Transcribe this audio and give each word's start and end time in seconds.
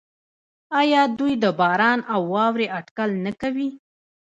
آیا 0.81 1.01
دوی 1.19 1.33
د 1.43 1.45
باران 1.59 1.99
او 2.13 2.21
واورې 2.33 2.67
اټکل 2.79 3.09
نه 3.25 3.31
کوي؟ 3.41 3.69